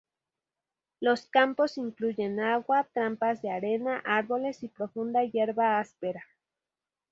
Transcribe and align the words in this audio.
Los 0.99 1.27
campos 1.27 1.77
incluyen 1.77 2.39
agua, 2.39 2.87
trampas 2.91 3.43
de 3.43 3.51
arena, 3.51 4.01
árboles 4.03 4.63
y 4.63 4.67
profunda 4.67 5.23
hierba 5.25 5.77
áspera. 5.79 6.23